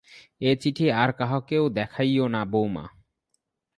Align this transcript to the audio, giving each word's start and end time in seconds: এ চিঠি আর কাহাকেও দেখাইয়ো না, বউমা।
এ 0.41 0.51
চিঠি 0.61 0.87
আর 0.91 1.09
কাহাকেও 1.11 1.65
দেখাইয়ো 1.69 2.25
না, 2.27 2.41
বউমা। 2.45 2.85